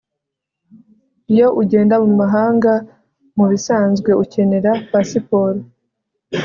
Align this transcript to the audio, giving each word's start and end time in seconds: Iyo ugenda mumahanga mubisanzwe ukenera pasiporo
Iyo 1.33 1.47
ugenda 1.61 1.95
mumahanga 2.03 2.71
mubisanzwe 3.37 4.09
ukenera 4.23 4.71
pasiporo 4.91 5.59